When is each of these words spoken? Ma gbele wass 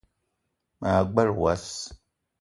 Ma 0.79 0.91
gbele 1.11 1.31
wass 1.41 1.65